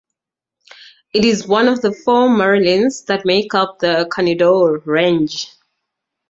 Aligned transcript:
It 1.13 1.25
is 1.25 1.47
one 1.47 1.67
of 1.67 1.81
the 1.83 1.91
four 1.93 2.27
Marilyns 2.27 3.05
that 3.05 3.23
make 3.23 3.53
up 3.53 3.77
the 3.77 4.09
Carneddau 4.11 4.83
range. 4.87 5.51